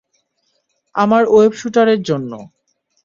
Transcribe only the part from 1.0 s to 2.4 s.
আমার ওয়েব শুটারের জন্য।